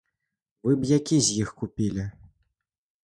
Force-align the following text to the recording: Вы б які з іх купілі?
Вы 0.67 0.71
б 0.79 0.89
які 0.91 1.19
з 1.27 1.35
іх 1.43 1.53
купілі? 1.61 2.07